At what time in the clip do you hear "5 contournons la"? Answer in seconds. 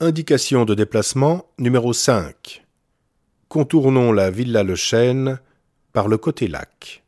1.92-4.30